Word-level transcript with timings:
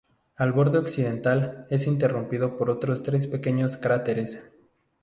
El 0.45 0.51
borde 0.51 0.79
occidental 0.79 1.67
es 1.69 1.85
interrumpido 1.85 2.57
por 2.57 2.71
otros 2.71 3.03
tres 3.03 3.27
pequeños 3.27 3.77
cráteres. 3.77 4.43